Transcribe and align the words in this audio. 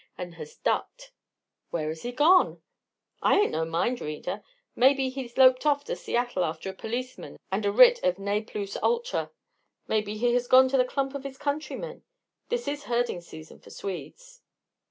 and 0.17 0.33
has 0.33 0.55
ducked." 0.55 1.11
"Where 1.69 1.89
has 1.89 2.01
he 2.01 2.11
gone?" 2.11 2.59
"I 3.21 3.39
ain't 3.39 3.51
no 3.51 3.65
mind 3.65 4.01
reader; 4.01 4.41
maybe 4.75 5.09
he's 5.11 5.37
loped 5.37 5.63
off 5.63 5.83
to 5.83 5.95
Seattle 5.95 6.43
after 6.43 6.71
a 6.71 6.73
policeman 6.73 7.37
and 7.51 7.67
a 7.67 7.71
writ 7.71 8.03
of 8.03 8.17
ne 8.17 8.41
plus 8.41 8.75
ultra. 8.81 9.29
Maybe 9.87 10.17
he 10.17 10.33
has 10.33 10.47
gone 10.47 10.65
after 10.65 10.81
a 10.81 10.85
clump 10.85 11.13
of 11.13 11.23
his 11.23 11.37
countrymen 11.37 12.01
this 12.49 12.67
is 12.67 12.85
herding 12.85 13.21
season 13.21 13.59
for 13.59 13.69
Swedes." 13.69 14.41